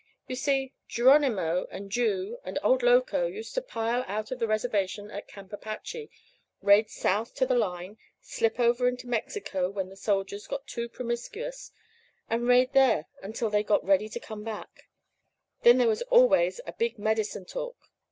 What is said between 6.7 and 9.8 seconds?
south to the line, slip over into Mexico